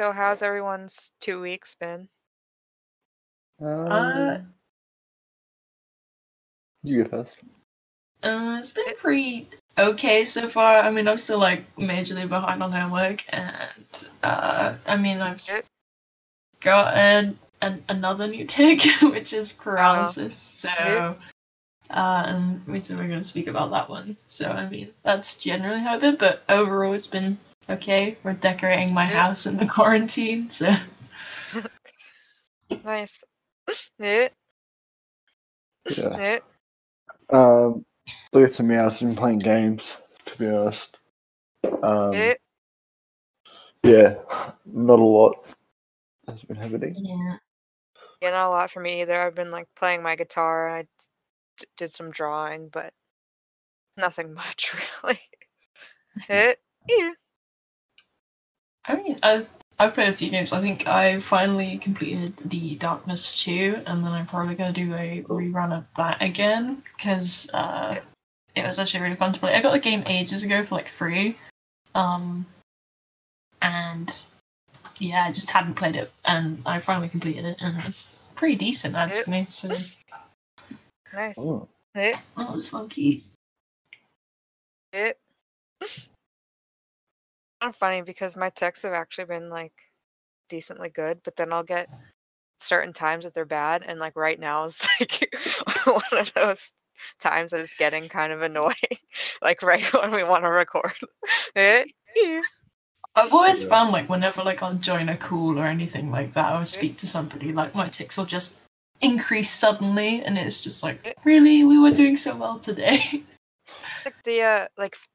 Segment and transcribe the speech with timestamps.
[0.00, 2.08] So how's everyone's two weeks been?
[3.62, 4.54] Uh, Um,
[6.82, 7.36] you go first.
[8.22, 10.78] uh, it's been pretty okay so far.
[10.78, 15.66] I mean, I'm still like majorly behind on homework, and uh, I mean, I've Yep.
[16.60, 20.34] got an, an another new tic, which is paralysis.
[20.34, 21.20] So, Yep.
[21.90, 24.16] uh, and we said we're going to speak about that one.
[24.24, 27.36] So, I mean, that's generally how it's been, but overall, it's been
[27.70, 28.16] okay.
[28.22, 29.14] We're decorating my Yep.
[29.14, 30.74] house in the quarantine, so.
[32.84, 33.24] Nice.
[33.98, 34.28] Yeah,
[35.96, 36.18] Yeah.
[36.18, 36.38] yeah.
[37.32, 37.84] Um,
[38.32, 38.76] look at me.
[38.76, 39.96] I've been playing games.
[40.26, 40.98] To be honest.
[41.82, 42.34] Um, Yeah.
[43.82, 44.16] yeah,
[44.66, 45.36] not a lot
[46.28, 46.94] has been happening.
[46.98, 47.36] Yeah.
[48.22, 49.20] Yeah, not a lot for me either.
[49.20, 50.68] I've been like playing my guitar.
[50.68, 52.92] I d- did some drawing, but
[53.96, 55.20] nothing much really.
[56.28, 56.54] Yeah,
[56.88, 57.12] yeah.
[58.90, 60.52] I mean, I've, I've played a few games.
[60.52, 64.94] I think I finally completed the Darkness 2, and then I'm probably going to do
[64.94, 68.00] a rerun of that again, because uh,
[68.56, 69.54] it was actually really fun to play.
[69.54, 71.38] I got the game ages ago for like free,
[71.94, 72.44] um,
[73.62, 74.24] and
[74.98, 78.56] yeah, I just hadn't played it, and I finally completed it, and it was pretty
[78.56, 79.68] decent actually, so
[81.12, 81.36] Nice.
[81.38, 83.24] Oh, Yeah, that was funky.
[84.92, 85.12] yeah.
[87.60, 89.72] Kind of funny because my texts have actually been like
[90.48, 91.88] decently good, but then I'll get
[92.58, 95.34] certain times that they're bad, and like right now is like
[95.86, 96.72] one of those
[97.18, 98.74] times that is getting kind of annoying.
[99.42, 100.92] like right when we want to record.
[101.54, 101.84] Yeah,
[102.16, 102.42] yeah.
[103.14, 103.70] I've always Yeah.
[103.70, 106.64] found like whenever like I'll join a call or anything like that, or eh?
[106.64, 108.58] speak to somebody, like my tics will just
[109.00, 111.12] increase suddenly, and it's just like, eh?
[111.24, 113.22] really, we were doing so well today.
[114.04, 115.08] Like the uh like f-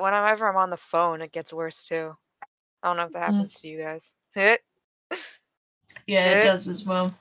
[0.00, 2.16] whenever I'm on the phone, it gets worse too.
[2.82, 3.34] I don't know if that Mm.
[3.34, 4.14] happens to you guys.
[4.34, 4.56] Yeah,
[6.06, 6.44] yeah, it Eh?
[6.44, 7.14] does as well.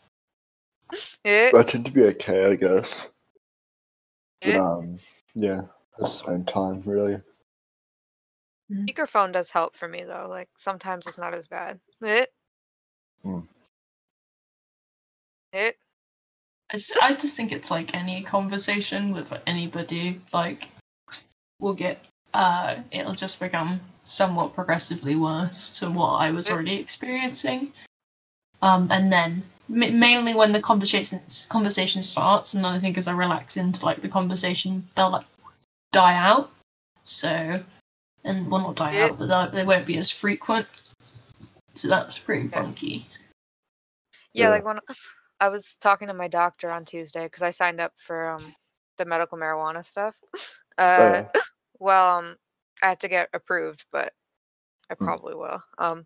[1.26, 3.08] yeah, I tend to be okay, I guess.
[4.42, 4.58] But, yeah.
[4.58, 4.98] um,
[5.36, 7.22] yeah, at the same time, really.
[8.72, 10.28] Speakerphone does help for me though.
[10.30, 11.80] Like sometimes it's not as bad.
[12.02, 12.30] It.
[13.26, 13.46] Mm.
[15.52, 15.72] Yeah.
[16.72, 20.70] I just, I just think it's like any conversation with anybody, like
[21.60, 22.00] we'll get
[22.34, 27.74] uh it'll just become somewhat progressively worse to what I was already experiencing.
[28.62, 33.08] Um and then ma- mainly when the conversation conversation starts and then I think as
[33.08, 35.26] I relax into like the conversation they'll like
[35.92, 36.52] die out.
[37.04, 37.64] So
[38.24, 39.06] and well not die Yeah.
[39.06, 40.68] out but they'll- they won't be as frequent.
[41.76, 42.62] So that's pretty Yeah.
[42.62, 43.06] funky.
[44.34, 44.50] Yeah, Yeah.
[44.50, 44.80] like when
[45.40, 48.54] I was talking to my doctor on Tuesday because I signed up for um
[48.98, 50.16] the medical marijuana stuff.
[50.82, 51.42] Oh, Uh, yeah.
[51.80, 52.38] Well, um,
[52.84, 54.14] I have to get approved, but
[54.90, 55.14] I Mm.
[55.14, 55.64] probably will.
[55.78, 56.06] Um,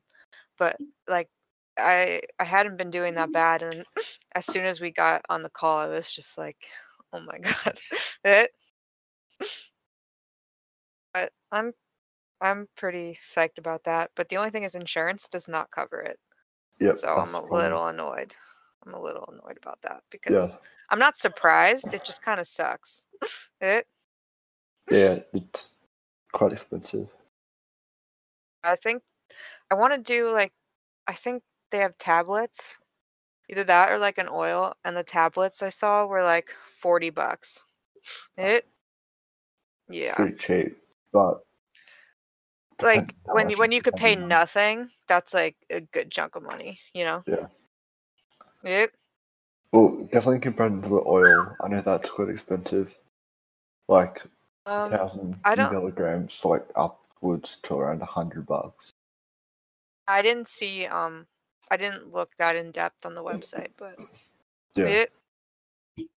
[0.57, 1.29] but like
[1.79, 3.85] I I hadn't been doing that bad, and
[4.35, 6.57] as soon as we got on the call, I was just like,
[7.13, 7.79] oh my god,
[8.23, 8.51] it.
[11.13, 11.73] But I'm
[12.41, 14.11] I'm pretty psyched about that.
[14.15, 16.19] But the only thing is, insurance does not cover it,
[16.79, 18.35] Yep, so I'm a little annoyed.
[18.85, 21.93] I'm a little annoyed about that because I'm not surprised.
[21.93, 23.05] It just kind of sucks.
[23.61, 23.87] it.
[24.89, 25.75] Yeah, it's
[26.31, 27.09] quite expensive.
[28.63, 29.03] I think
[29.71, 30.53] I want to do like
[31.07, 32.77] I think they have tablets,
[33.49, 34.73] either that or like an oil.
[34.85, 37.65] And the tablets I saw were like forty bucks.
[38.37, 38.67] It.
[39.89, 40.77] It's Yeah, pretty cheap,
[41.11, 41.43] but
[42.81, 46.79] like when you when you're could pay nothing, that's like a good chunk of money,
[46.93, 47.23] you know.
[47.25, 47.47] Yeah.
[48.63, 48.93] It.
[49.71, 52.95] Well, definitely compared to the oil, I know that's quite expensive.
[53.87, 54.21] Like
[54.65, 58.93] Um, thousand I don't- milligrams, like upwards to around a hundred bucks.
[60.07, 61.27] I didn't see um
[61.71, 63.99] I didn't look that in depth on the website, but
[64.75, 65.13] Yeah, it.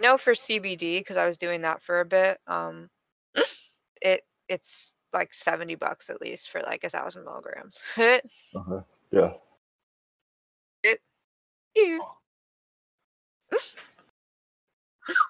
[0.00, 2.38] No, for CBD because I was doing that for a bit.
[2.46, 2.88] Um,
[4.00, 7.82] it it's like seventy bucks at least for like a thousand milligrams.
[7.98, 8.82] uh-huh.
[9.10, 9.32] yeah.
[10.84, 11.00] It.
[11.74, 11.98] Yeah.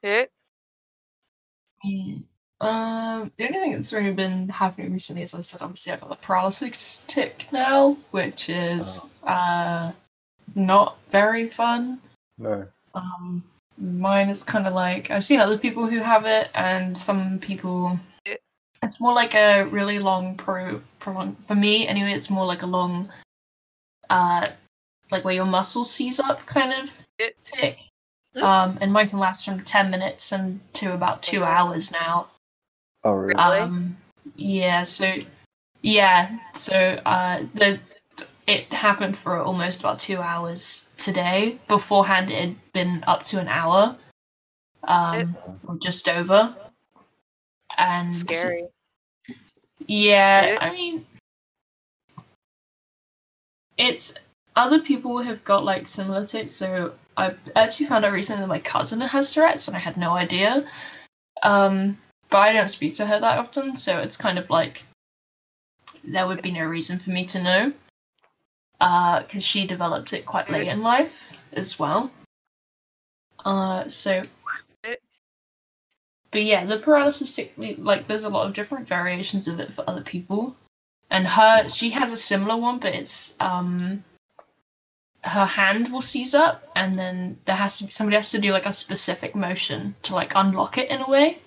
[0.03, 0.31] It.
[1.85, 2.23] Mm.
[2.61, 6.11] Um, the only thing that's really been happening recently, as I said, obviously I've got
[6.11, 9.93] the paralysis tic now, which is uh
[10.57, 12.01] not very fun.
[12.37, 12.67] No.
[12.95, 13.45] Um,
[13.79, 17.99] mine is kind of like I've seen other people who have it, and some people.
[18.25, 18.43] It-
[18.83, 22.13] It's more like a really long pro prolong for me anyway.
[22.13, 23.13] It's more like a long,
[24.11, 24.47] uh,
[25.13, 26.91] like where your muscles seize up kind of
[27.45, 27.79] tic.
[28.37, 32.29] Um, and mine can last from ten minutes and to about two hours now.
[33.05, 33.35] Oh, really?
[33.35, 33.59] Really?
[33.59, 33.97] Um,
[34.37, 35.15] yeah, so
[35.83, 37.81] Yeah, so uh, the
[38.47, 41.59] it happened for almost about two hours today.
[41.69, 43.97] Beforehand, it had been up to an hour,
[44.85, 45.37] um,
[45.67, 46.55] or just over.
[47.77, 48.67] And Scary.
[49.87, 50.59] Yeah, Yeah.
[50.61, 51.07] I mean,
[53.77, 54.15] it's
[54.57, 56.53] other people have got like similar tics.
[56.53, 60.13] So I actually found out recently that my cousin has Tourette's, and I had no
[60.13, 60.65] idea.
[61.43, 61.99] Um,
[62.31, 64.85] but I don't speak to her that often, so it's kind of like
[66.05, 67.73] there would be no reason for me to know.
[68.81, 72.13] Uh, because she developed it quite late in life as well.
[73.45, 74.23] Uh, so.
[76.31, 77.41] But yeah, the paralysis
[77.79, 80.55] like, there's a lot of different variations of it for other people.
[81.11, 84.05] And her, she has a similar one, but it's, um,
[85.25, 88.53] her hand will seize up, and then there has to be, somebody has to do,
[88.53, 91.39] like, a specific motion to, like, unlock it in a way.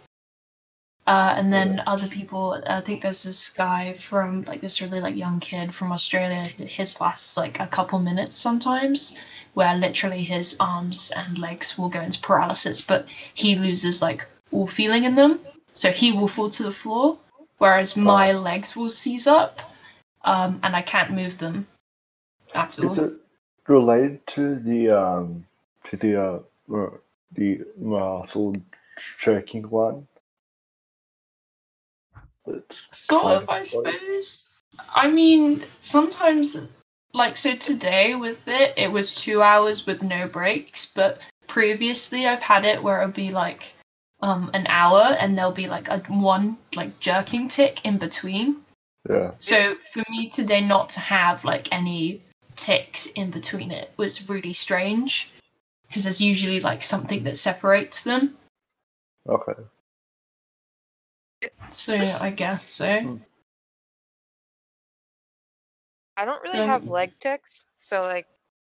[1.08, 5.16] Uh, and then other people, I think there's this guy from, like, this really, like,
[5.16, 6.44] young kid from Australia.
[6.44, 9.18] His lasts, like, a couple minutes sometimes,
[9.54, 14.68] where literally his arms and legs will go into paralysis, but he loses, like, all
[14.68, 15.40] feeling in them.
[15.74, 17.18] So he will fall to the floor,
[17.58, 19.60] whereas my legs will seize up,
[20.24, 21.66] um, and I can't move them
[22.54, 22.92] at all.
[22.92, 23.14] Is it
[23.68, 25.46] related to the um
[25.86, 26.40] to the uh
[26.74, 26.90] uh,
[27.34, 28.56] the muscle
[29.20, 30.08] jerking one?
[32.48, 34.52] It's Sort of, I suppose.
[34.96, 36.60] I mean, sometimes,
[37.14, 42.42] like, so today with it, it was two hours with no breaks, but previously I've
[42.42, 43.74] had it where it'll be like
[44.22, 48.58] um an hour and there'll be like a one like jerking tic in between.
[49.10, 49.32] Yeah.
[49.40, 52.22] So for me today not to have like any
[52.56, 55.32] tics in between it was really strange
[55.88, 58.38] because there's usually like something that separates them.
[59.28, 59.54] Okay.
[61.70, 63.20] So I guess so.
[66.18, 68.28] I don't really Um, have leg tics, so like,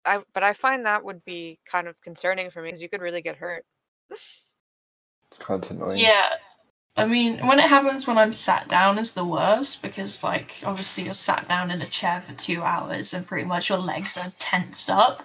[0.06, 3.02] I but I find that would be kind of concerning for me because you could
[3.02, 3.66] really get hurt.
[4.12, 6.00] It's kind of annoying.
[6.00, 6.30] Yeah.
[7.00, 11.06] I mean, when it happens when I'm sat down is the worst because, like, obviously
[11.06, 14.32] you're sat down in a chair for two hours and pretty much your legs are
[14.38, 15.24] tensed up.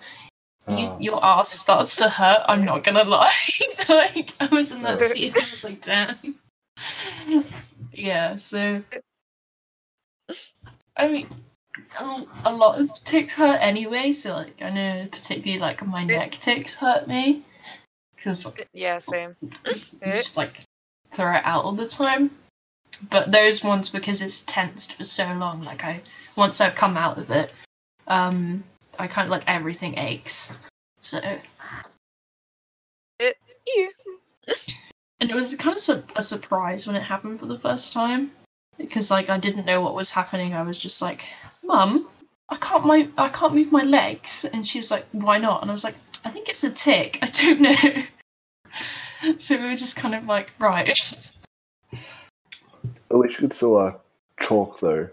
[0.69, 0.97] You, Ah.
[1.01, 2.43] your ass starts to hurt.
[2.47, 3.33] I'm not gonna lie.
[3.89, 5.09] like, I was in that Yeah.
[5.09, 5.37] seat.
[5.37, 6.17] I was like, damn.
[7.93, 8.37] yeah.
[8.37, 8.83] So,
[10.97, 11.29] I mean,
[11.99, 14.13] a, a lot of tics hurt anyway.
[14.13, 17.43] So, like, I know particularly like my neck tics hurt me
[18.17, 19.37] because Yeah, same.
[20.05, 20.61] just like
[21.15, 22.31] throw it out all the time.
[23.11, 26.01] But those ones because it's tensed for so long, like I
[26.37, 27.53] once I've come out of it,
[28.07, 28.63] um,
[28.99, 30.53] I kind of like everything aches.
[31.01, 31.19] So
[33.19, 34.55] It, yeah.
[35.21, 38.31] and it was kind of su- a surprise when it happened for the first time
[38.79, 40.55] because like I didn't know what was happening.
[40.55, 41.25] I was just like,
[41.63, 42.09] "Mum,
[42.49, 45.71] I can't my I can't move my legs," and she was like, "Why not?" And
[45.71, 47.19] I was like, "I think it's a tic.
[47.23, 48.03] I don't know."
[49.39, 50.89] so we were just kind of like, right.
[51.93, 53.93] At least you could still uh,
[54.41, 55.09] chalk though.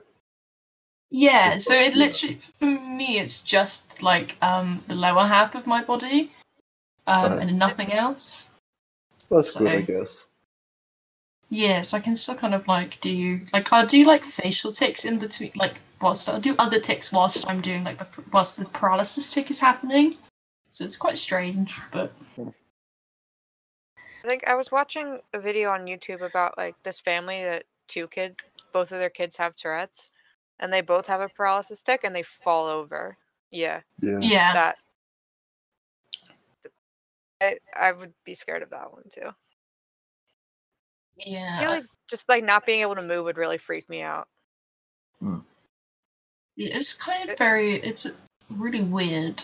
[1.09, 2.03] Yeah, So so it yeah.
[2.05, 6.31] literally for me it's just like um the lower half of my body,
[7.07, 7.47] um, Right.
[7.49, 8.49] and nothing else.
[9.29, 10.23] That's good, I So- guess.
[11.49, 15.03] Yes, I can still kind of like do you like I'll do like facial tics
[15.03, 18.63] in between, like whilst I'll do other tics whilst I'm doing like the whilst the
[18.65, 20.15] paralysis tic is happening.
[20.69, 22.13] So it's quite strange, but
[24.23, 28.07] I think I was watching a video on YouTube about like this family that two
[28.07, 28.35] kids,
[28.71, 30.11] both of their kids have Tourette's,
[30.59, 33.17] and they both have a paralysis tic and they fall over.
[33.49, 34.19] Yeah, Yeah.
[34.21, 34.77] yeah, that.
[37.41, 39.31] I I would be scared of that one too.
[41.19, 41.69] I feel yeah.
[41.69, 44.27] like just like not being able to move would really freak me out.
[45.19, 45.39] Hmm.
[46.57, 48.05] It's kind of very it's
[48.51, 49.41] really weird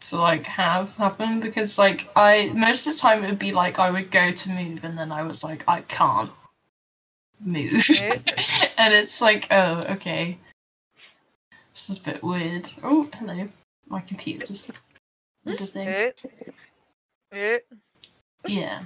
[0.00, 3.78] to like have happen because like I most of the time it would be like
[3.78, 6.30] I would go to move and then I was like I can't
[7.40, 7.84] move.
[8.78, 10.38] And it's like, oh, okay.
[10.94, 12.70] This is a bit weird.
[12.84, 13.48] Oh, hello.
[13.88, 14.70] My computer just
[15.44, 16.12] did a thing.
[18.46, 18.82] Yeah.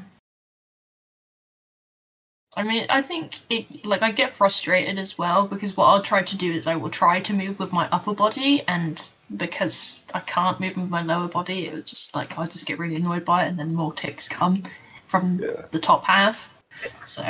[2.55, 6.23] I mean, I think it like I get frustrated as well because what I'll try
[6.23, 9.03] to do is I will try to move with my upper body and
[9.35, 12.79] because I can't move with my lower body, it would just like I'll just get
[12.79, 14.65] really annoyed by it and then more tics come
[15.07, 15.65] from Yeah.
[15.71, 16.53] the top half.
[17.05, 17.23] So.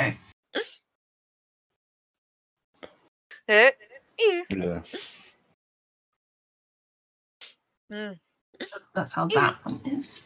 [3.47, 3.71] Yeah.
[7.91, 8.17] Mm.
[8.95, 10.23] that's how that one is.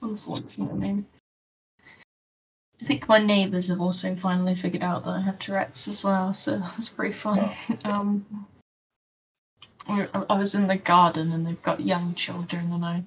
[0.00, 1.04] Unfortunately.
[2.80, 6.32] I think my neighbours have also finally figured out that I have Tourette's as well,
[6.32, 7.50] so that's pretty fun.
[7.84, 8.46] Um,
[9.86, 13.02] I I was in the garden and they've got young children, and I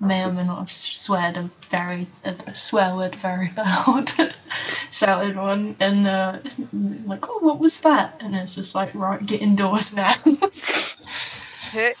[0.00, 4.10] may or may not have sweared a very a swear word very loud,
[4.90, 6.38] shouted one, and uh,
[7.04, 8.16] like, oh, what was that?
[8.20, 10.14] And it's just like, right, get indoors now.
[11.74, 11.92] yeah.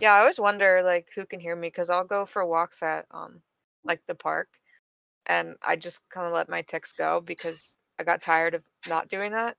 [0.00, 3.06] Yeah, I always wonder like who can hear me because I'll go for walks at
[3.10, 3.40] um
[3.84, 4.48] like the park,
[5.26, 9.08] and I just kind of let my tics go because I got tired of not
[9.08, 9.56] doing that.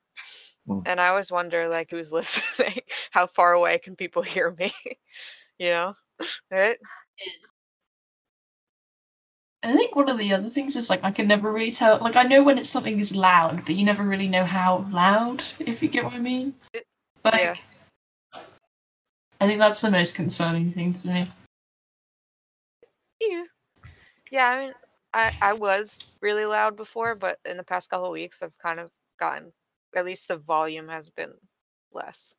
[0.68, 0.84] Mm.
[0.86, 2.80] And I always wonder like who's listening,
[3.12, 4.72] how far away can people hear me?
[5.60, 5.94] you know,
[6.52, 6.78] right?
[9.64, 12.00] I think one of the other things is like I can never really tell.
[12.00, 15.44] Like I know when it's something is loud, but you never really know how loud.
[15.60, 16.54] If you get what I mean.
[17.24, 17.56] Like, Yeah.
[19.40, 21.28] I think that's the most concerning thing to me.
[23.20, 23.44] Yeah.
[24.32, 24.74] Yeah, I mean,
[25.18, 28.80] I I was really loud before, but in the past couple of weeks, I've kind
[28.80, 29.52] of gotten
[29.96, 31.34] at least the volume has been
[31.92, 32.36] less.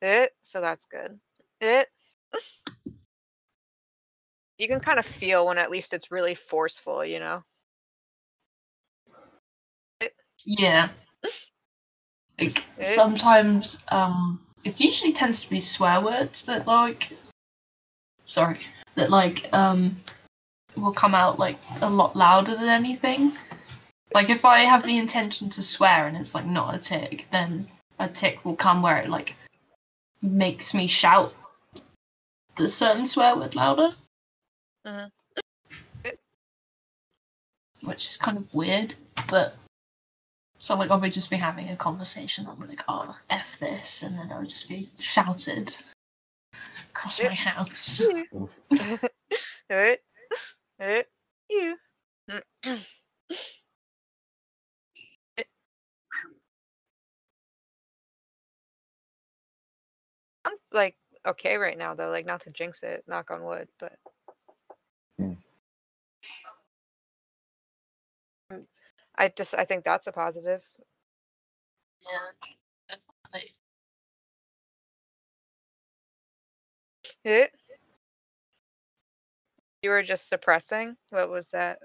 [0.00, 1.20] it so that's good.
[1.60, 1.88] It
[4.58, 7.44] you can kind of feel when at least it's really forceful, you know.
[10.46, 10.88] Yeah.
[12.38, 12.82] Like Eh?
[12.82, 17.12] sometimes, um, it usually tends to be swear words that like,
[18.24, 18.60] sorry,
[18.94, 19.96] that like um,
[20.76, 23.32] will come out like a lot louder than anything.
[24.12, 27.66] Like if I have the intention to swear and it's like not a tic, then
[27.98, 29.34] a tic will come where it like
[30.22, 31.34] makes me shout
[32.56, 33.94] the certain swear word louder.
[34.86, 35.10] Mhm.
[37.82, 38.94] Which is kind of weird,
[39.28, 39.56] but
[40.58, 42.46] so like I'll be just be having a conversation.
[42.48, 45.76] I'm like, oh, f this, and then I'll just be shouted
[46.90, 48.00] across my house.
[49.70, 50.02] it
[50.80, 51.08] it
[51.50, 51.76] you.
[60.44, 63.94] I'm like okay right now though, like not to jinx it, knock on wood, but
[65.18, 65.32] Hmm.
[68.52, 68.66] Mm,
[69.16, 70.62] I just I think that's a positive.
[72.02, 72.48] Yeah,
[73.32, 73.54] definitely.
[77.24, 77.50] It
[79.86, 80.96] you were just suppressing?
[81.10, 81.78] What was that?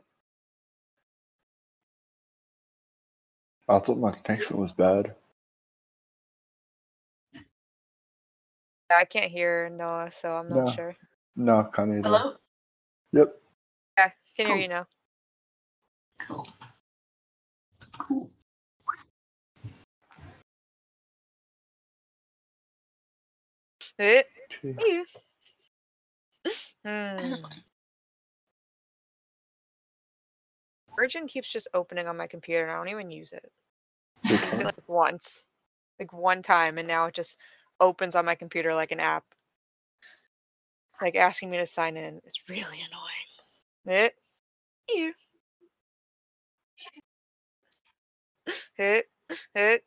[3.70, 5.14] I thought my connection was bad.
[8.90, 10.72] I can't hear Noah, so I'm not No.
[10.72, 10.96] sure.
[11.36, 12.02] No, I can't either.
[12.02, 12.34] Hello.
[13.12, 13.38] Yep.
[14.00, 14.62] Yeah, can hear Cool.
[14.64, 14.88] you now.
[16.20, 16.48] Cool.
[18.00, 18.32] Cool.
[24.00, 24.28] It
[24.66, 25.04] Okay.
[26.84, 27.34] Hmm.
[30.96, 33.52] Virgin keeps just opening on my computer and I don't even use it.
[34.26, 35.46] I used it like once.
[36.00, 37.38] Like one time and now it just
[37.80, 39.24] opens on my computer like an app.
[41.02, 42.22] Like asking me to sign in.
[42.26, 42.80] It's really
[43.86, 44.06] annoying.
[44.06, 44.16] It
[44.90, 45.14] you.
[48.78, 49.06] It
[49.56, 49.84] it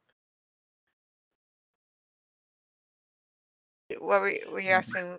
[3.99, 4.79] what were you, were you mm.
[4.79, 5.19] asking?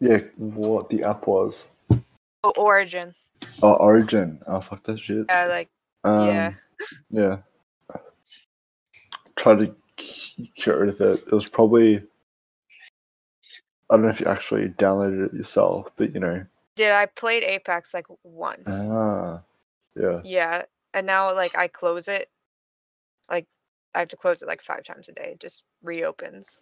[0.00, 1.68] Yeah, what the app was.
[2.44, 3.14] Oh, Origin.
[3.62, 4.40] Oh, Origin.
[4.46, 5.26] Oh, fuck that shit.
[5.28, 5.68] Yeah, like
[6.04, 6.50] Um, yeah.
[7.10, 7.38] Yeah.
[9.36, 9.74] Try to
[10.56, 11.20] get rid of it.
[11.26, 12.02] It was probably.
[13.88, 16.44] I don't know if you actually downloaded it yourself, but you know.
[16.74, 18.68] Did I played Apex like once?
[18.68, 19.42] Ah.
[19.94, 20.20] Yeah.
[20.24, 20.62] Yeah,
[20.92, 22.28] and now like I close it,
[23.30, 23.46] like
[23.94, 25.30] I have to close it like five times a day.
[25.32, 26.60] It just reopens.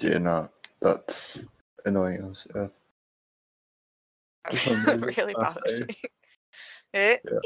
[0.00, 0.50] Yeah, no.
[0.80, 1.40] That's
[1.84, 2.70] annoying as F.
[4.66, 5.96] It really bothers me.
[6.92, 7.40] It, Yeah.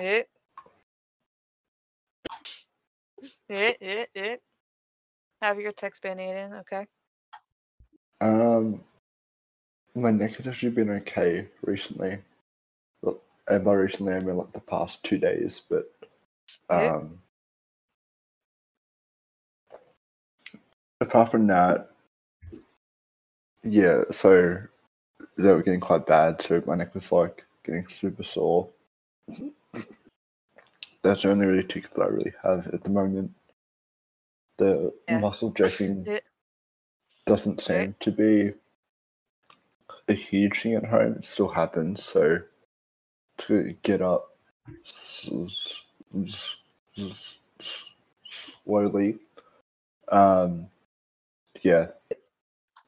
[0.00, 0.28] it,
[3.48, 4.42] it, it, it.
[5.42, 6.60] Have your text been Aiden?
[6.60, 6.86] Okay.
[8.20, 8.82] Um,
[9.94, 12.18] my neck has actually been okay recently.
[13.46, 15.92] And by recently I mean like the past two days, but
[16.70, 16.96] Yeah.
[16.96, 17.18] um,
[21.00, 21.90] apart from that,
[23.62, 24.04] yeah.
[24.10, 24.58] So
[25.36, 26.40] they were getting quite bad.
[26.42, 28.68] So my neck was like getting super sore.
[31.02, 33.32] That's the only really tic that I really have at the moment.
[34.56, 35.18] The Yeah.
[35.18, 36.06] muscle jerking
[37.26, 38.54] doesn't seem to be
[40.08, 41.14] a huge thing at home.
[41.14, 42.42] It still happens, so
[43.38, 44.36] to get up
[48.64, 49.18] slowly,
[50.08, 50.70] um,
[51.62, 51.88] yeah.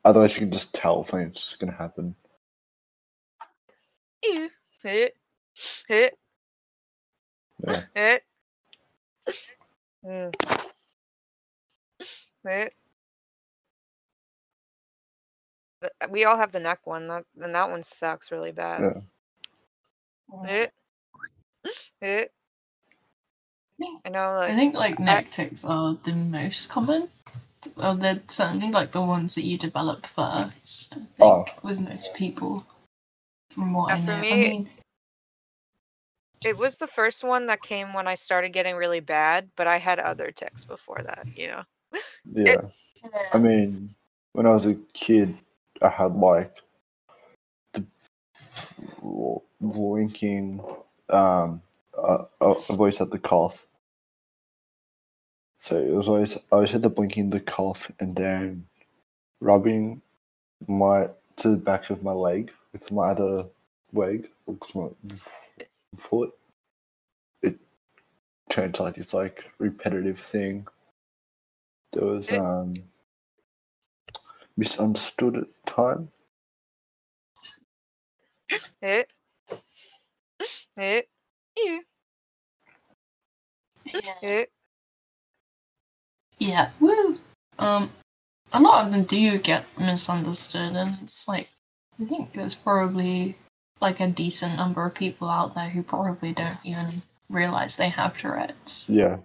[0.07, 2.15] Otherwise, you can just tell things just gonna happen.
[4.23, 4.49] You.
[4.85, 5.17] Hit.
[5.89, 6.17] Hit.
[7.67, 7.83] Yeah.
[7.93, 8.23] Hit.
[10.05, 10.33] Mm.
[12.47, 12.73] Hit.
[16.09, 19.03] We all have the neck one, that, and that one sucks really bad.
[20.45, 20.47] Yeah.
[20.47, 20.73] Hit.
[22.01, 22.33] Hit.
[24.05, 27.09] I know, I think like neck tics are the most common.
[27.77, 30.97] Or they're certainly like the ones that you develop first.
[30.97, 31.45] I think, Oh.
[31.63, 32.65] with most people,
[33.51, 34.15] from what Yeah, I for know.
[34.15, 34.71] I me- mean,
[36.45, 39.79] it was the first one that came when I started getting really bad, but I
[39.79, 41.65] had other tics before that, you know?
[42.35, 42.63] Yeah.
[43.33, 43.95] I mean,
[44.33, 45.37] when I was a kid,
[45.83, 46.63] I had like
[47.73, 47.85] the
[49.61, 50.61] blinking.
[51.11, 51.63] Um,
[51.97, 53.66] uh, I've always had the cough.
[55.59, 58.67] So it was always I always had the blinking, the cough, and then
[59.41, 60.03] rubbing
[60.67, 61.09] my
[61.39, 63.47] to the back of my leg with my other
[63.93, 64.89] leg, or my
[65.99, 66.35] foot.
[67.43, 67.59] It
[68.51, 70.67] turns like it's like repetitive thing.
[71.93, 72.75] There was um
[74.57, 76.11] misunderstood at the time.
[80.77, 81.09] Hit.
[81.57, 81.81] Yeah.
[84.23, 84.45] yeah.
[86.57, 86.69] Hit.
[86.69, 87.19] Yeah, woo.
[87.59, 87.91] Um,
[88.53, 91.49] a lot of them do get misunderstood, and it's like
[92.01, 93.37] I think there's probably
[93.81, 98.17] like a decent number of people out there who probably don't even realize they have
[98.17, 98.89] Tourette's.
[98.89, 99.19] Yeah.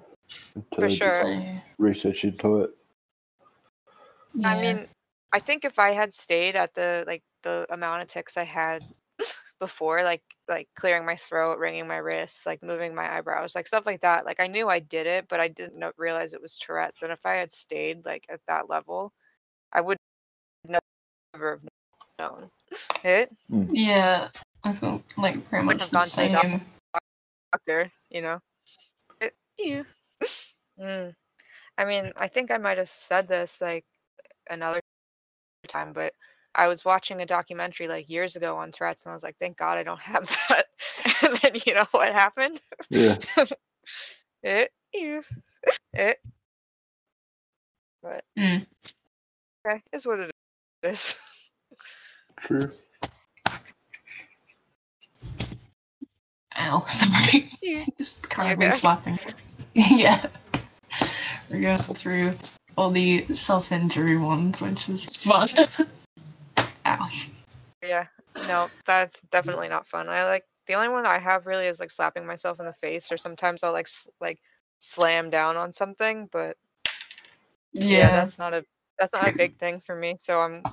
[0.74, 1.10] For To sure.
[1.10, 1.42] So,
[1.78, 2.72] Research into it.
[4.44, 4.88] I mean,
[5.34, 8.84] I think if I had stayed at the like the amount of ticks I had
[9.62, 13.86] before, like like clearing my throat, wringing my wrists, like moving my eyebrows, like stuff
[13.86, 16.58] like that, like I knew I did it, but I didn't know, realize it was
[16.58, 17.04] Tourette's.
[17.04, 19.14] And if I had stayed like at that level,
[19.72, 19.98] I would
[20.66, 20.82] never
[21.34, 21.62] have
[22.20, 22.50] known.
[23.04, 23.32] Hit
[23.70, 24.30] yeah,
[24.64, 27.04] I feel like pretty much have the gone to the doc-
[27.54, 28.40] doctor, you know.
[29.22, 29.84] It, yeah.
[30.80, 31.14] mm.
[31.78, 33.86] I mean, I think I might have said this like
[34.50, 34.82] another
[35.68, 36.14] time, but
[36.54, 39.58] I was watching a documentary like years ago on Tourette's, and I was like, "Thank
[39.58, 40.66] God I don't have that."
[41.24, 42.60] and then you know what happened?
[42.90, 43.18] Yeah.
[44.44, 45.24] It, you,
[45.94, 46.18] it.
[48.02, 48.66] But Mm.
[49.68, 50.32] okay, is what it
[50.82, 51.16] is.
[52.38, 52.72] True.
[56.58, 57.52] Ow, sorry.
[57.62, 57.86] Yeah.
[58.00, 58.76] Just currently okay?
[58.76, 59.20] slapping.
[59.74, 60.26] yeah.
[61.50, 62.34] We're going through
[62.76, 65.50] all the self injury ones, which is fun.
[67.84, 68.08] Yeah,
[68.44, 70.10] no, that's definitely not fun.
[70.10, 73.12] I like the only one I have really is like slapping myself in the face,
[73.12, 74.40] or sometimes I'll like s- like
[74.80, 76.28] slam down on something.
[76.32, 76.58] But
[77.74, 78.12] yeah, Yeah.
[78.12, 78.66] that's not a
[79.00, 80.16] that's not a big thing for me.
[80.20, 80.64] So I'm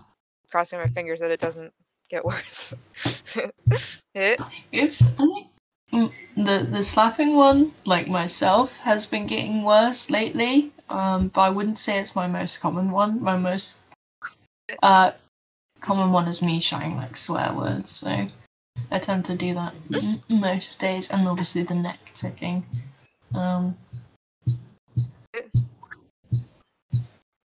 [0.51, 1.73] crossing my fingers that it doesn't
[2.11, 2.75] get worse.
[4.15, 4.41] Hit.
[4.73, 5.03] It's
[5.93, 10.73] mm, the the slapping one, like myself, has been getting worse lately.
[10.91, 13.23] Um, but I wouldn't say it's my most common one.
[13.23, 13.81] My most
[14.83, 15.13] uh
[15.81, 17.91] common one is me shouting like swear words.
[17.91, 18.27] So
[18.91, 22.65] I tend to do that m- most days, and obviously the neck ticking.
[23.35, 23.77] Um,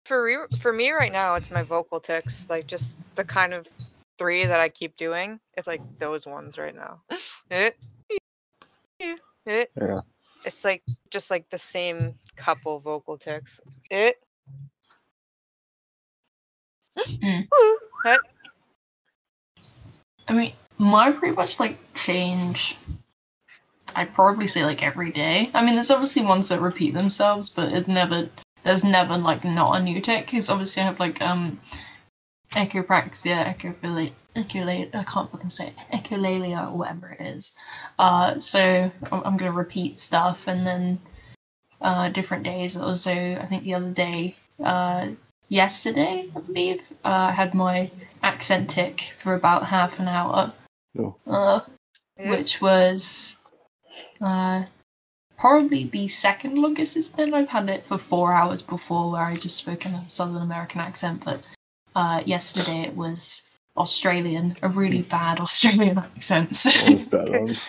[0.05, 3.67] For re- for me right now, it's my vocal tics, like just the kind of
[4.17, 5.39] three that I keep doing.
[5.55, 7.03] It's like those ones right now.
[7.49, 7.77] Hit.
[9.45, 9.71] Hit.
[9.75, 10.01] Yeah.
[10.45, 13.61] It's like just like the same couple vocal tics.
[13.91, 14.17] It.
[17.21, 17.47] Mm.
[20.27, 22.77] I mean, my pretty much like change.
[23.95, 25.49] I'd probably say like every day.
[25.53, 28.29] I mean, there's obviously ones that repeat themselves, but it never.
[28.63, 30.25] There's never like not a new tic.
[30.25, 31.59] Because obviously I have like um,
[32.51, 34.95] echopraxia, echolate, echolate.
[34.95, 35.75] I can't fucking say it.
[35.91, 37.53] echolalia or whatever it is.
[37.97, 40.99] Uh, so I'm, I'm gonna repeat stuff, and then
[41.81, 42.77] uh, different days.
[42.77, 45.07] Also, I think the other day, uh,
[45.49, 47.91] yesterday, I believe, uh, I had my
[48.23, 50.53] accent tic for about half an hour,
[50.97, 51.15] Oh.
[51.27, 51.59] uh,
[52.17, 52.29] Hit.
[52.29, 53.37] which was
[54.21, 54.63] uh,
[55.37, 57.33] probably the second longest it's been.
[57.33, 60.81] I've had it for four hours before, where I just spoke in a Southern American
[60.81, 61.41] accent, but
[61.95, 66.55] uh, yesterday it was Australian, a really bad Australian accent.
[66.57, 67.67] So, bad ones.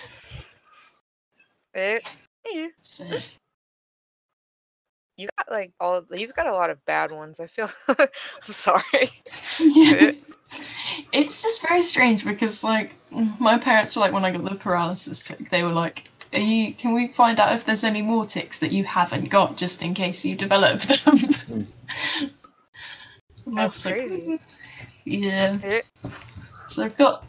[1.75, 2.09] It.
[2.83, 3.07] So,
[5.21, 6.05] You got like all.
[6.11, 7.41] You've got a lot of bad ones.
[7.41, 7.71] I feel.
[7.89, 8.09] I'm
[8.45, 9.11] sorry.
[9.61, 10.13] yeah.
[11.13, 12.93] It's just very strange because, like,
[13.39, 16.75] my parents were like, when I got the paralysis tic, they were like, Are you,
[16.75, 19.95] can we find out if there's any more tics that you haven't got just in
[19.95, 21.19] case you develop them?
[23.47, 24.41] And That's was like.
[25.05, 25.59] Yeah.
[25.59, 25.89] Hit.
[26.69, 27.25] So I've got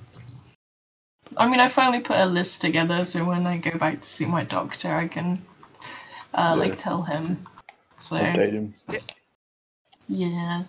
[1.38, 4.26] I mean, I finally put a list together, so when I go back to see
[4.26, 5.42] my doctor, I can
[6.34, 6.54] uh, Yeah.
[6.54, 7.48] like tell him.
[8.02, 8.74] So Update him.
[10.10, 10.64] yeah,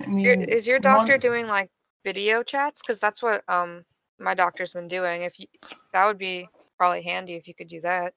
[0.00, 1.70] I Your- mean, Is your one- doctor doing like
[2.04, 2.82] video chats?
[2.82, 3.84] Because that's what um
[4.18, 5.22] my doctor's been doing.
[5.22, 5.46] If you,
[5.92, 6.48] that would be
[6.78, 8.14] probably handy if you could do that.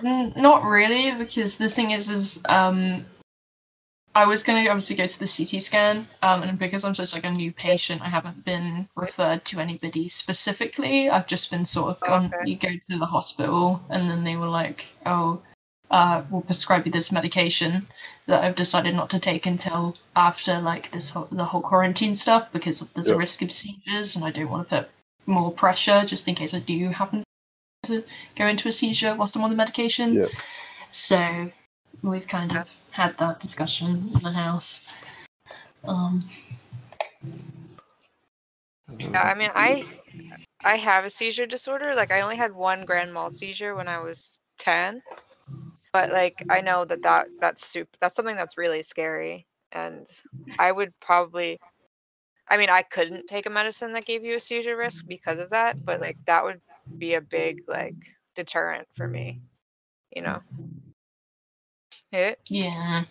[0.00, 3.04] Mm, Not really, because the thing is, is um,
[4.14, 7.24] I was gonna obviously go to the CT scan, um, and because I'm such like
[7.24, 11.08] a new patient, I haven't been referred to anybody specifically.
[11.10, 12.26] I've just been sort of gone.
[12.34, 12.50] Okay.
[12.50, 15.42] You go to the hospital, and then they were like, "Oh,
[15.90, 17.86] uh, we'll prescribe you this medication
[18.26, 22.52] that I've decided not to take until after like this whole, the whole quarantine stuff
[22.52, 24.90] because of, there's a risk of seizures, and I don't want to put
[25.26, 27.22] more pressure just in case I do happen
[27.84, 28.04] to
[28.36, 30.28] go into a seizure whilst I'm on the medication." Yep.
[30.90, 31.50] So
[32.02, 34.86] we've kind of had that discussion in the house.
[35.84, 36.28] Um,
[38.98, 39.84] Yeah, I mean, I
[40.64, 41.94] I have a seizure disorder.
[41.94, 45.02] Like, I only had one grand mal seizure when I was ten,
[45.92, 47.90] but like, I know that that that's super.
[48.00, 50.06] That's something that's really scary, and
[50.58, 51.58] I would probably.
[52.50, 55.50] I mean, I couldn't take a medicine that gave you a seizure risk because of
[55.50, 56.62] that, but like, that would
[56.96, 57.94] be a big like
[58.34, 59.40] deterrent for me.
[60.14, 60.42] You know.
[62.10, 63.04] It yeah.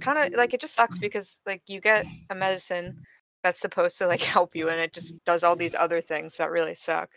[0.00, 3.04] kind of like it just sucks because like you get a medicine
[3.42, 6.50] that's supposed to like help you and it just does all these other things that
[6.50, 7.10] really suck.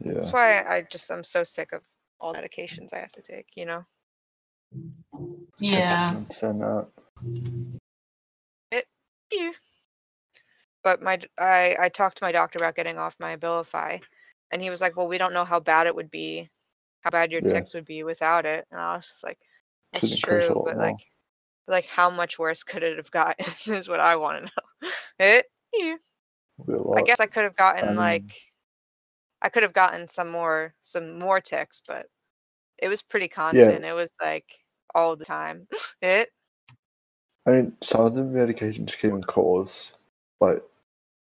[0.00, 0.14] Yeah.
[0.14, 1.82] That's why I just I'm so sick of
[2.20, 3.84] all the medications I have to take, you know.
[5.58, 6.10] Yeah.
[6.10, 6.88] Understand that.
[9.30, 9.50] Yeah.
[10.82, 14.00] But my I I talked to my doctor about getting off my Abilify,
[14.50, 16.48] and he was like, "Well, we don't know how bad it would be,
[17.02, 17.50] how bad your Yeah.
[17.50, 19.38] tics would be without it." And I was just like,
[19.92, 20.86] "That's increase a true, but more.
[20.86, 21.06] like,
[21.66, 23.44] like how much worse could it have gotten?
[23.74, 25.96] is what I want to know." it yeah.
[26.66, 27.06] Be a I lot.
[27.06, 28.32] guess I could have gotten Um, like
[29.42, 32.06] I could have gotten some more some more tics, but
[32.78, 33.84] it was pretty constant.
[33.84, 34.46] It was like
[34.94, 35.66] all the time.
[36.02, 36.30] it
[37.46, 39.92] I mean, some of the medications can cause,
[40.38, 40.62] like,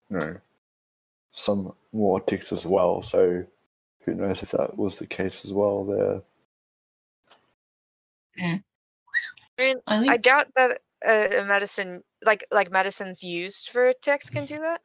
[0.10, 0.38] you know,
[1.32, 3.02] some more tics as well.
[3.02, 3.46] So,
[4.02, 6.22] who knows if that was the case as well there.
[8.40, 8.64] Mm.
[9.58, 13.94] I mean I think I doubt that a, a medicine like like medicines used for
[14.02, 14.82] tics can do that.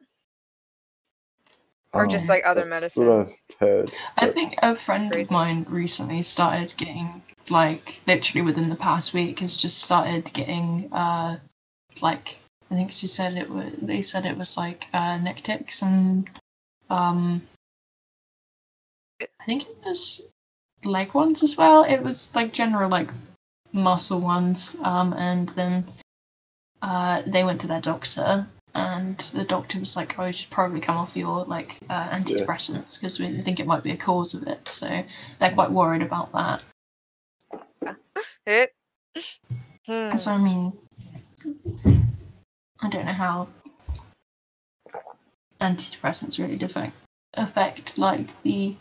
[1.93, 3.43] Or just, Um, like, other that's what I've medicines.
[3.59, 3.91] heard.
[4.17, 5.23] I think a friend Crazy.
[5.23, 10.91] of mine recently started getting like literally within the past week has just started getting
[10.93, 11.37] uh
[12.01, 12.37] like
[12.71, 16.29] I think she said it was they said it was like uh neck tics and
[16.89, 17.41] um
[19.21, 20.21] I think it was
[20.85, 21.83] leg ones as well.
[21.83, 23.09] It was like general like
[23.73, 24.77] muscle ones.
[24.83, 25.85] Um and then
[26.81, 30.81] uh they went to their doctor and the doctor was like, "Oh, you should probably
[30.81, 34.47] come off your like uh, antidepressants because we think it might be a cause of
[34.47, 35.03] it." So
[35.39, 37.95] they're quite worried about that.
[38.45, 38.73] It
[39.85, 40.15] hmm.
[40.15, 40.73] So I mean,
[42.81, 43.47] I don't know how
[45.61, 46.95] antidepressants really affect
[47.35, 48.75] affect like the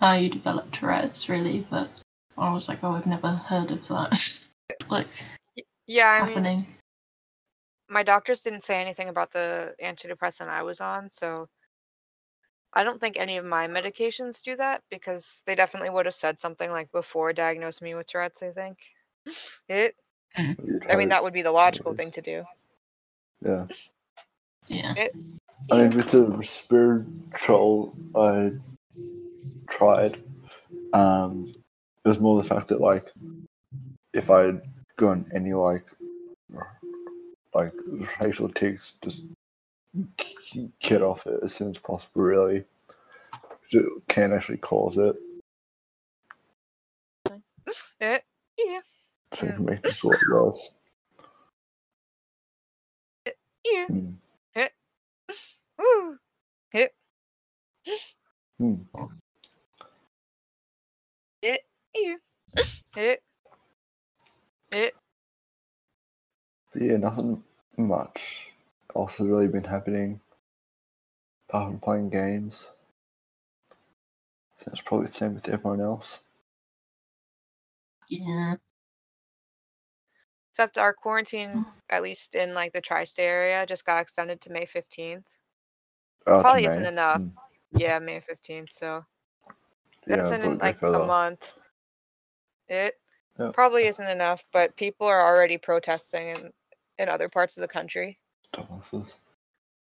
[0.00, 1.88] how you develop Tourette's really, but
[2.36, 4.40] I was like, "Oh, I've never heard of that."
[4.90, 5.06] like
[5.86, 6.66] Yeah, I mean happening.
[7.88, 11.48] My doctors didn't say anything about the antidepressant I was on, so
[12.72, 16.38] I don't think any of my medications do that because they definitely would have said
[16.38, 18.78] something like before diagnosing me with Tourette's, I think.
[19.68, 19.94] It
[20.36, 22.44] I mean that would be the logical thing to do.
[23.44, 23.66] Yeah.
[24.68, 24.94] Yeah.
[25.70, 28.52] I mean, with the respiratory I
[29.68, 30.16] tried,
[30.92, 31.52] um,
[32.04, 33.12] it was more the fact that like,
[34.14, 34.60] if I'd
[34.96, 35.86] gone any like,
[37.58, 37.72] like
[38.18, 39.26] facial tics, just
[40.80, 42.22] get off it as soon as possible.
[42.22, 42.64] Really,
[43.50, 45.16] 'Cause it can actually cause it.
[48.00, 48.24] It
[48.58, 48.80] yeah.
[49.34, 49.54] So it Yeah.
[49.56, 50.72] can make things a lot worse.
[53.64, 53.86] Yeah.
[53.86, 54.10] Hmm.
[55.78, 56.18] Woo.
[56.72, 56.92] Hit.
[58.58, 58.74] Hmm.
[61.42, 61.62] It.
[61.94, 62.16] Yeah.
[62.96, 63.22] It.
[64.72, 64.94] It.
[66.72, 67.42] But yeah, nothing
[67.78, 68.50] much
[68.94, 70.20] also really been happening
[71.48, 72.70] apart from playing games.
[74.66, 76.20] That's probably the same with everyone else.
[78.08, 78.56] Yeah.
[80.52, 84.66] Except our quarantine, at least in like the tri-state area, just got extended to May
[84.66, 85.38] fifteenth.
[86.26, 86.88] Oh, Probably isn't May.
[86.88, 87.22] enough.
[87.22, 87.28] Hmm.
[87.72, 88.72] Yeah, May fifteenth.
[88.72, 89.04] So
[90.06, 91.54] Yeah, that's go in like a month.
[92.68, 92.94] It
[93.38, 93.52] Yeah.
[93.52, 96.52] probably isn't enough, but people are already protesting in
[96.98, 98.18] in other parts of the country.
[98.52, 99.16] Dumbasses.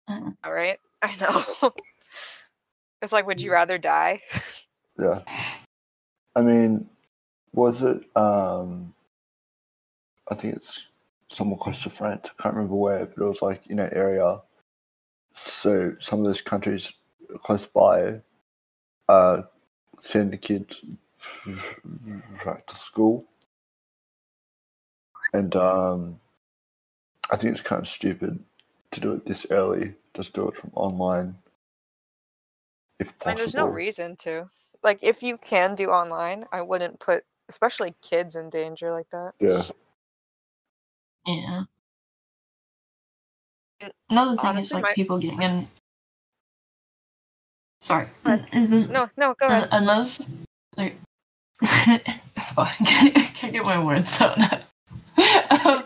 [0.10, 0.36] Mm.
[0.44, 1.74] All right, I know.
[3.02, 4.22] it's like, would you rather die?
[5.00, 5.22] Yeah.
[6.36, 6.90] I mean,
[7.54, 8.04] was it?
[8.16, 8.94] Um,
[10.30, 10.88] I think it's
[11.30, 12.30] somewhere close to France.
[12.30, 14.42] I can't remember where, but it was like in an area.
[15.34, 16.92] So some of those countries
[17.44, 18.22] close by
[19.10, 19.44] uh,
[20.00, 20.86] send the kids
[22.46, 23.26] back to school,
[25.34, 26.20] and um,
[27.30, 28.40] I think it's kind of stupid
[28.92, 29.94] to do it this early.
[30.14, 31.36] Just do it from online,
[33.00, 33.36] if I mean, possible.
[33.38, 34.50] there's no reason to.
[34.84, 39.34] Like, if you can do online, I wouldn't put, especially kids, in danger like that.
[39.40, 39.64] Yeah.
[41.26, 41.64] Yeah.
[44.10, 45.68] Another thing is like my- people getting in.
[47.82, 48.48] Sorry, Go ahead.
[48.54, 49.68] isn't No, no, go ahead.
[49.72, 50.10] an- another
[50.78, 50.96] like
[51.62, 54.60] I can't get my words out now.
[55.66, 55.84] um,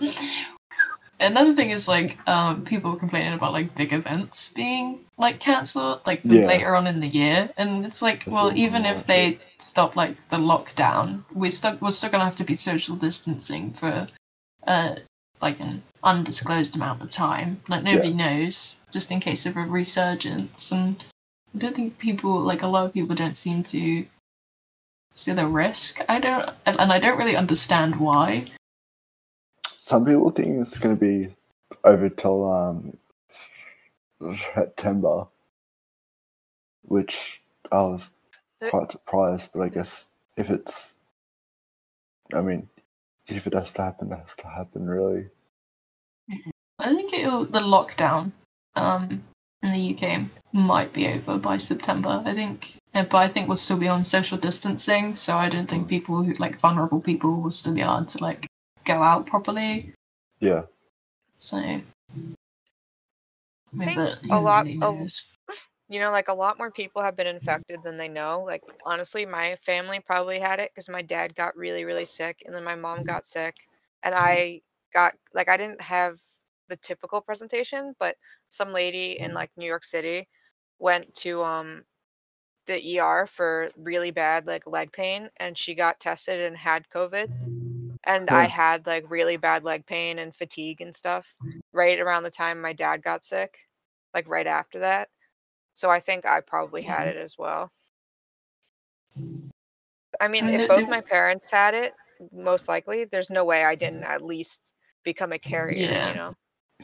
[1.21, 6.21] another thing is like um, people complaining about like big events being like cancelled like
[6.23, 6.47] Yeah.
[6.47, 10.17] later on in the year, and it's like, That's well, even if they stop like
[10.29, 14.07] the lockdown, we still we're still gonna have to be social distancing for
[14.67, 14.95] uh
[15.41, 17.59] like an undisclosed amount of time.
[17.67, 21.03] Like nobody knows, just in case of a resurgence, and
[21.55, 24.05] I don't think people like a lot of people don't seem to
[25.13, 26.01] see the risk.
[26.09, 28.45] I don't, and, and I don't really understand why.
[29.91, 31.35] Some people think it's going to be
[31.83, 32.97] over till um,
[34.55, 35.27] September,
[36.83, 37.41] which
[37.73, 38.11] I was
[38.69, 39.49] quite surprised.
[39.53, 40.95] But I guess if it's,
[42.33, 42.69] I mean,
[43.27, 44.87] if it has to happen, it has to happen.
[44.87, 45.27] Really,
[46.79, 48.31] I think it'll, the lockdown
[48.77, 49.21] um,
[49.61, 50.21] in the UK
[50.53, 52.23] might be over by September.
[52.25, 55.69] I think, uh, but I think we'll still be on social distancing, so I don't
[55.69, 58.47] think people who like vulnerable people will still be allowed to like
[58.85, 59.93] go out properly.
[60.39, 60.63] yeah,
[61.37, 61.83] So, I
[63.73, 65.07] mean, think but a lot really of-
[65.89, 68.43] you know, like a lot more people have been infected than they know.
[68.43, 72.55] Like, honestly, my family probably had it because my dad got really, really sick, and
[72.55, 73.55] then my mom got sick,
[74.03, 74.61] and I
[74.93, 76.19] got like I didn't have
[76.69, 78.15] the typical presentation, but
[78.49, 80.27] some lady in like New York City
[80.79, 81.83] went to um
[82.67, 87.27] the ER for really bad like leg pain, and she got tested and had COVID.
[88.03, 91.35] And I had like really bad leg pain and fatigue and stuff
[91.71, 93.57] right around the time my dad got sick,
[94.13, 95.09] like right after that.
[95.73, 97.17] So I think I probably had mm-hmm.
[97.17, 97.71] it as well.
[100.19, 101.93] I mean, if both my parents had it,
[102.31, 106.09] most likely, there's no way I didn't at least become a carrier, Yeah.
[106.09, 106.33] you know?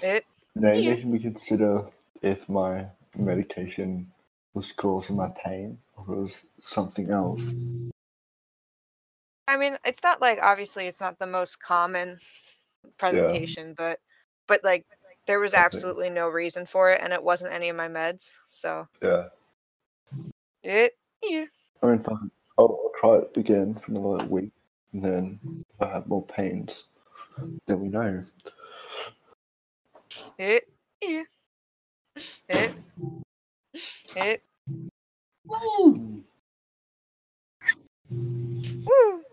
[0.02, 0.26] It
[0.56, 0.92] now Yeah.
[0.92, 1.86] making me consider
[2.22, 4.12] if my medication
[4.54, 7.52] was causing my pain or it was something else.
[9.48, 12.20] I mean, it's not like obviously it's not the most common
[12.98, 14.00] presentation, but
[14.48, 14.86] but like
[15.26, 18.34] there was absolutely no reason for it and it wasn't any of my meds.
[18.50, 19.28] So Yeah,
[20.64, 21.46] it yeah.
[21.84, 22.32] I mean, fine.
[22.58, 24.52] I'll, I'll try it again for another week,
[24.94, 26.86] and then if I have more pains,
[27.68, 28.22] then we know.
[30.38, 30.64] It
[31.02, 31.24] yeah.
[32.50, 32.74] It
[34.16, 34.42] it
[35.50, 35.70] mm.
[35.70, 36.24] Woo!
[38.86, 39.24] Woo!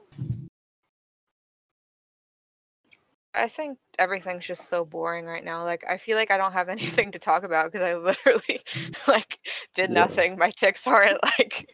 [3.34, 5.64] I think everything's just so boring right now.
[5.64, 8.60] Like I feel like I don't have anything to talk about because I literally
[9.08, 9.38] like
[9.74, 9.94] did Yeah.
[9.94, 10.38] nothing.
[10.38, 11.68] My tics aren't like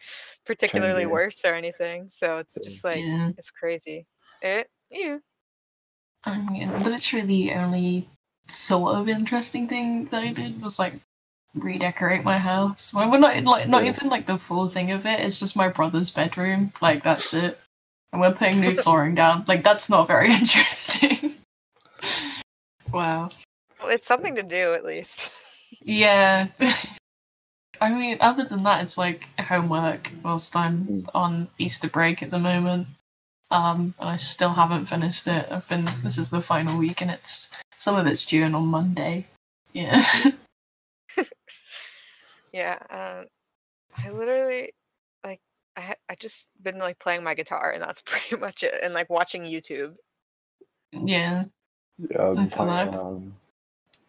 [0.46, 1.10] particularly Changing.
[1.10, 2.08] worse or anything.
[2.08, 3.30] So it's just like yeah.
[3.38, 4.06] it's crazy.
[4.42, 5.18] It um, yeah.
[6.24, 8.08] I mean, literally the only
[8.48, 10.94] sort of interesting thing that I did was like
[11.54, 12.92] redecorate my house.
[12.94, 15.20] Well, we're not like not even like the full thing of it.
[15.20, 16.72] It's just my brother's bedroom.
[16.80, 17.58] Like that's it.
[18.12, 19.44] And we're putting new flooring down.
[19.46, 21.34] Like that's not very interesting.
[22.92, 23.30] Wow.
[23.80, 25.30] Well, it's something to do at least.
[25.82, 26.48] Yeah.
[27.80, 32.40] I mean, other than that, it's like homework whilst I'm on Easter break at the
[32.40, 32.88] moment.
[33.50, 35.46] Um, and I still haven't finished it.
[35.50, 35.88] I've been.
[36.02, 39.26] This is the final week, and it's some of it's due in on Monday.
[39.72, 40.02] Yeah.
[42.52, 42.78] yeah.
[42.90, 43.26] Um,
[43.96, 44.72] I literally
[45.24, 45.40] like
[45.76, 48.74] I I just been like playing my guitar and that's pretty much it.
[48.82, 49.94] And like watching YouTube.
[50.92, 51.44] yeah.
[52.10, 53.36] Yeah, I've been I feel playing um,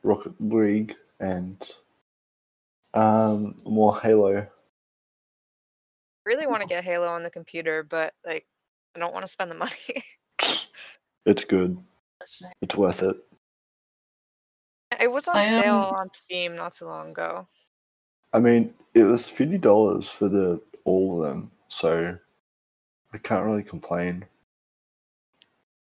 [0.03, 1.57] Rocket League and
[2.93, 4.47] um, more Halo.
[6.25, 8.45] really want to get Halo on the computer, but like
[8.95, 9.71] I don't want to spend the money.
[11.25, 11.77] It's good.
[12.61, 13.15] It's worth it.
[14.99, 17.47] it was on I, sale um, on Steam not too long ago.
[18.33, 22.17] I mean, it was fifty dollars for the all of them, so
[23.13, 24.25] I can't really complain.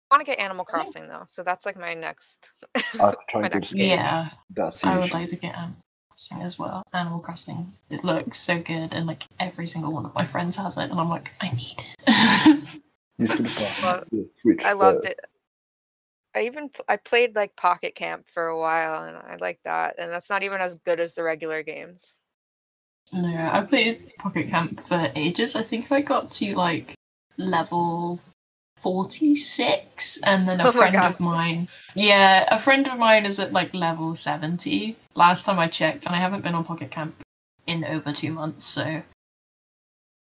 [0.10, 2.52] I want to get Animal Crossing though, so that's like my next.
[2.76, 3.90] I have to try get next game.
[3.90, 4.30] Yeah.
[4.52, 5.76] That's I would like to get um,
[6.10, 6.82] Crossing as well.
[6.94, 7.74] Animal Crossing.
[7.90, 11.00] It looks so good, and like every single one of my friends has it, and
[11.00, 11.76] I'm like, I need
[12.08, 12.80] it.
[13.20, 14.04] You just gonna Well,
[14.42, 15.10] Switch I loved first.
[15.10, 15.20] it.
[16.36, 19.96] I even I played like Pocket Camp for a while, and I like that.
[19.98, 22.20] And that's not even as good as the regular games.
[23.12, 25.56] no, I played Pocket Camp for ages.
[25.56, 26.94] I think I got to like
[27.38, 28.20] level
[28.88, 31.68] 46, and then Oh a my friend of mine.
[31.94, 34.96] Yeah, a friend of mine is at like level 70.
[35.14, 37.14] Last time I checked, and I haven't been on Pocket Camp
[37.66, 39.04] in over two months, so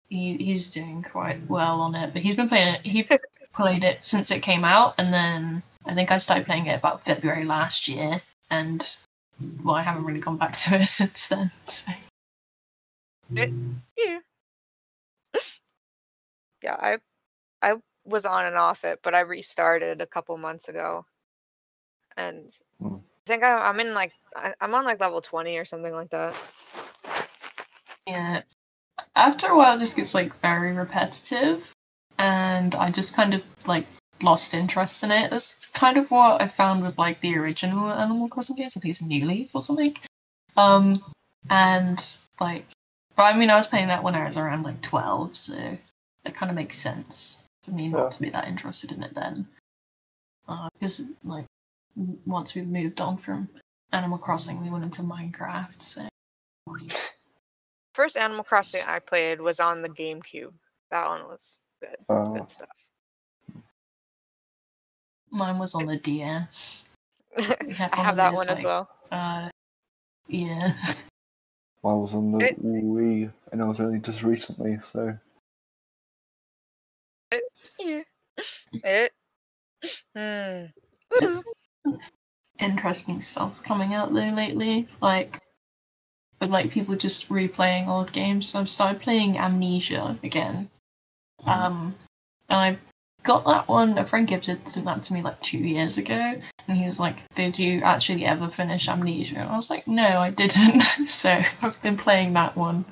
[0.09, 2.13] he he's doing quite well on it.
[2.13, 2.81] But he's been playing it.
[2.83, 3.07] He
[3.53, 7.05] played it since it came out, and then I think I started playing it about
[7.05, 8.83] February last year, and
[9.63, 11.51] well, I haven't really gone back to it since then.
[11.67, 11.91] So.
[13.29, 13.51] Yeah.
[16.63, 16.97] Yeah, I
[17.61, 17.75] I
[18.07, 21.05] was on and off it, but I restarted a couple months ago,
[22.15, 22.95] and Hmm.
[22.95, 26.09] I think I, I'm in like I, I'm on like level 20 or something like
[26.11, 26.35] that.
[28.07, 28.41] Yeah.
[29.15, 31.73] After a while, it just gets like very repetitive,
[32.17, 33.85] and I just kind of like
[34.21, 35.29] lost interest in it.
[35.29, 38.77] That's kind of what I found with like the original Animal Crossing games.
[38.77, 39.95] I think it's New Leaf or something.
[40.55, 41.03] Um,
[41.49, 42.01] and
[42.39, 42.65] like,
[43.15, 45.53] but I mean, I was playing that when I was around like twelve, so
[46.23, 48.09] that kind of makes sense for me not Yeah.
[48.09, 49.45] to be that interested in it then.
[50.73, 51.45] Because like,
[52.25, 53.49] once we moved on from
[53.91, 56.07] Animal Crossing, we went into Minecraft, so.
[57.93, 60.53] First Animal Crossing I played was on the GameCube.
[60.91, 61.97] That one was good.
[62.07, 62.69] Uh, Good stuff.
[65.29, 66.87] Mine was on the DS.
[67.37, 67.41] I
[67.91, 68.89] have that those, one as well.
[69.11, 69.49] Uh,
[70.27, 70.73] yeah.
[71.83, 75.17] I was on the It- Wii, and I was only just recently, so
[77.79, 78.03] Yeah.
[78.83, 79.11] It.
[80.15, 80.65] Hmm.
[82.59, 85.41] Interesting stuff coming out though lately, like
[86.39, 88.49] with like people just replaying old games.
[88.49, 90.69] So I've started playing Amnesia again.
[91.45, 91.95] Um,
[92.49, 92.77] and I
[93.23, 93.97] got that one.
[93.97, 97.57] A friend gifted that to me like two years ago, and he was like, "Did
[97.59, 101.97] you actually ever finish Amnesia?" And I was like, "No, I didn't." so I've been
[101.97, 102.85] playing that one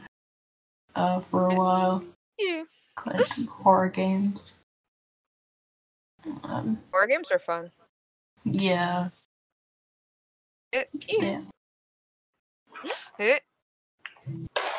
[0.95, 2.03] uh, for a while.
[2.37, 2.63] Yeah.
[2.95, 4.55] Quite a horror games.
[6.43, 7.71] Um, Horror games are fun.
[8.45, 9.09] yeah,
[10.71, 10.89] It.
[11.07, 11.41] yeah.
[13.17, 13.43] Hit.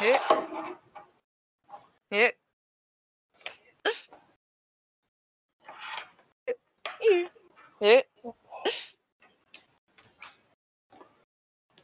[0.00, 0.20] Hit.
[2.10, 2.36] Hit.
[7.00, 7.30] Hit.
[7.80, 8.08] Hit.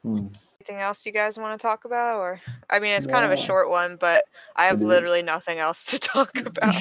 [0.02, 0.26] hmm.
[0.62, 2.20] Anything else you guys want to talk about?
[2.20, 4.22] Or I mean, it's kind of a short one, but
[4.54, 6.72] I have literally nothing else to talk about.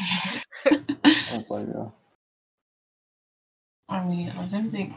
[0.65, 1.87] I play, yeah.
[3.89, 4.93] I mean, I don't think.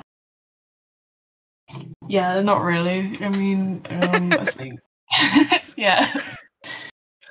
[2.08, 3.16] Yeah, not really.
[3.22, 4.80] I mean, um, I think.
[5.76, 6.20] yeah.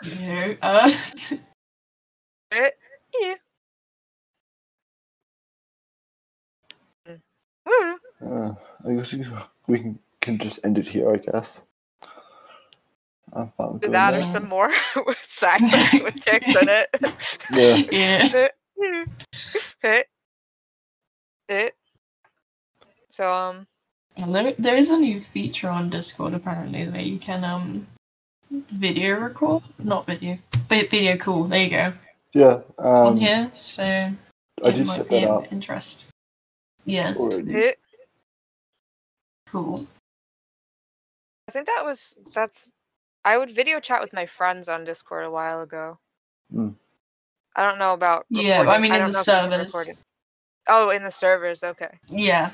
[0.02, 0.92] You know, uh,
[2.52, 2.74] Hit.
[3.22, 3.36] Yeah.
[7.68, 7.98] Woo.
[8.26, 8.54] Uh,
[8.90, 9.26] I guess we-
[9.68, 11.60] we can, can just end it here, I guess.
[13.36, 14.72] I found Do good that or some more
[15.20, 16.90] silence with tics in it.
[17.52, 17.76] Yeah.
[17.92, 18.28] yeah.
[18.28, 18.52] Hit.
[19.82, 20.08] Hit.
[21.48, 21.76] Hit.
[23.10, 23.68] So um.
[24.16, 27.88] And there, there is a new feature on Discord apparently where you can um
[28.52, 30.38] video record, not video,
[30.70, 31.46] but video call.
[31.46, 31.94] There you go
[32.34, 33.50] Yeah, on um, here.
[33.54, 34.14] So I
[34.64, 36.06] it did might set be that up interest.
[36.86, 37.52] Yeah, already.
[37.52, 37.80] Hit.
[39.48, 39.88] cool.
[41.54, 42.74] I think that was that's.
[43.24, 46.00] I would video chat with my friends on Discord a while ago.
[46.52, 46.70] Hmm.
[47.56, 48.26] I don't know about.
[48.32, 48.62] Yeah.
[48.62, 49.92] I mean, in the know if you can servers.
[50.68, 51.64] Oh, in the servers.
[51.64, 52.00] Okay.
[52.08, 52.50] Yeah,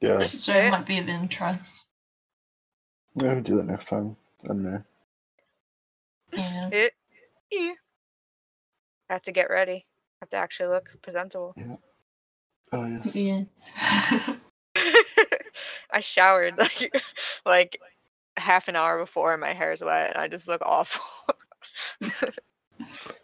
[0.00, 1.86] Yeah, so it might be of interest.
[3.16, 4.16] yeah, we'll do that next time.
[4.44, 4.84] I don't know.
[6.32, 6.68] Yeah.
[6.70, 6.92] It.
[7.50, 7.72] Yeah.
[9.10, 9.84] I have to get ready.
[9.84, 11.54] I have to actually look presentable.
[11.56, 11.76] Yeah.
[12.70, 13.16] Oh, yes.
[13.16, 13.72] Yes.
[15.90, 17.02] I showered like
[17.44, 17.80] like
[18.36, 21.02] half an hour before and my hair's wet and I just look awful.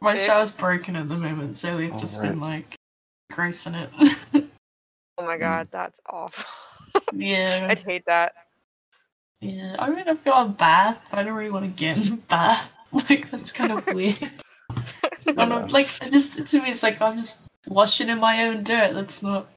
[0.00, 2.32] My shower's broken at the moment, so we've just Alright.
[2.32, 2.74] been like
[3.30, 3.90] grossing it.
[5.18, 5.40] oh my Mm.
[5.40, 6.44] god, that's awful.
[7.12, 7.66] yeah.
[7.70, 8.32] I'd hate that.
[9.40, 9.76] Yeah.
[9.78, 12.16] I mean, I've got a bath, but I don't really want to get in the
[12.16, 12.70] bath.
[12.92, 14.18] Like, that's kind of weird.
[14.70, 15.44] I'm Yeah.
[15.46, 18.92] not, like, it just, to me, it's like I'm just washing in my own dirt.
[18.92, 19.48] That's not.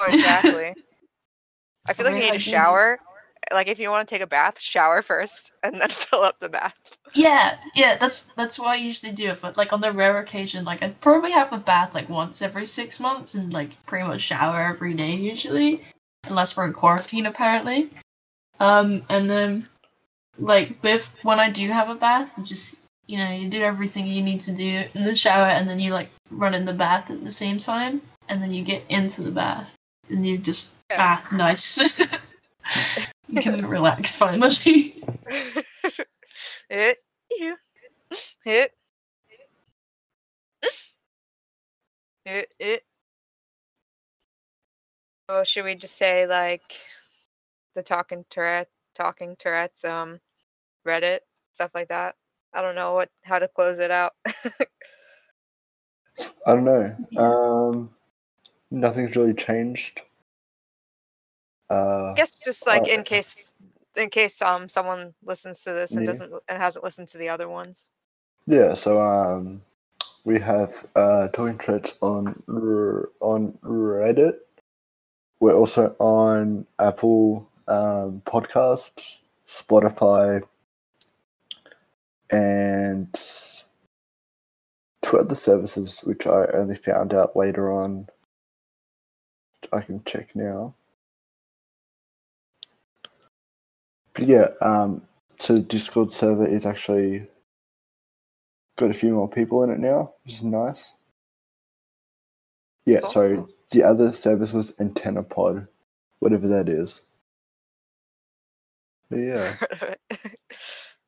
[0.00, 0.74] Oh, exactly.
[1.86, 2.52] I feel like I need I to do it.
[2.52, 3.00] shower.
[3.52, 6.48] Like if you want to take a bath, shower first and then fill up the
[6.48, 6.74] bath.
[7.14, 9.34] Yeah, yeah, that's that's what I usually do.
[9.40, 12.66] But like on the rare occasion, like I'd probably have a bath like once every
[12.66, 15.84] six months and like pretty much shower every day usually,
[16.24, 17.90] unless we're in quarantine apparently.
[18.60, 19.68] Um, and then
[20.38, 22.76] like with when I do have a bath, you just
[23.06, 25.92] you know you do everything you need to do in the shower, and then you
[25.92, 29.30] like run in the bath at the same time, and then you get into the
[29.30, 29.74] bath,
[30.10, 31.18] and you just Yeah.
[31.22, 31.80] ah nice.
[33.28, 35.02] you can relax finally.
[36.70, 36.98] It,
[37.30, 37.56] you,
[38.44, 38.72] it,
[42.26, 42.82] it, it.
[45.30, 46.62] Or should we just say like
[47.74, 50.20] the talking Tourette, talking Tourette's, um,
[50.86, 51.20] Reddit
[51.52, 52.16] stuff like that?
[52.52, 54.12] I don't know what how to close it out.
[56.46, 56.96] I don't know.
[57.16, 57.90] Um,
[58.70, 60.02] nothing's really changed.
[61.70, 63.54] Uh, I guess just like in Uh, case
[63.96, 66.06] in case um someone listens to this and Yeah.
[66.06, 67.90] doesn't and hasn't listened to the other ones.
[68.46, 68.74] yeah.
[68.74, 69.62] So um,
[70.24, 72.42] we have uh talking threads on
[73.20, 74.38] on Reddit.
[75.40, 80.42] We're also on Apple um, Podcasts, Spotify,
[82.30, 83.08] and
[85.02, 88.08] two other services which I only found out later on.
[89.72, 90.74] I can check now.
[94.18, 95.02] But yeah, um,
[95.38, 97.28] so the Discord server is actually
[98.76, 100.92] got a few more people in it now, which is nice.
[102.84, 103.10] Yeah, Cool.
[103.10, 103.44] sorry.
[103.70, 105.68] The other service was AntennaPod,
[106.18, 107.02] whatever that is.
[109.08, 109.54] But yeah.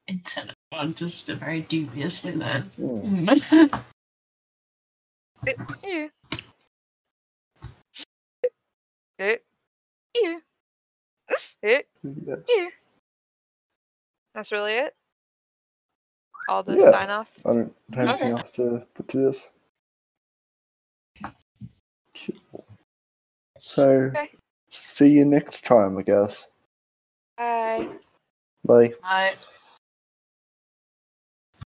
[0.07, 2.71] Internet one just a very dubiously then.
[2.79, 3.67] yeah.
[5.47, 6.09] It, yeah.
[10.23, 10.39] Yeah.
[11.63, 12.39] It, Yes.
[12.49, 12.69] yeah.
[14.35, 14.95] That's really it.
[16.49, 16.91] All the Yeah.
[16.93, 17.47] sign offs.
[17.47, 18.39] I don't have anything Okay.
[18.39, 19.49] else to put to this.
[22.53, 22.65] Cool.
[23.59, 24.31] So, Okay.
[24.71, 26.47] see you next time, I guess.
[27.37, 27.89] Bye.
[28.65, 28.95] Bye.
[29.03, 29.37] Right.